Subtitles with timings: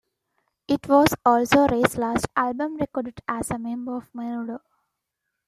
[0.67, 4.59] It was also Ray's last album recorded as a member of Menudo.